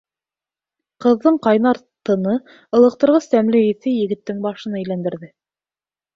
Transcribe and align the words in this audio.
Ҡыҙҙың 1.05 1.37
ҡайнар 1.47 1.79
тыны, 2.09 2.33
ылыҡтырғыс 2.79 3.29
тәмле 3.35 3.63
еҫе 3.67 3.95
егеттең 4.01 4.43
башын 4.49 4.81
әйләндерҙе. 4.83 5.33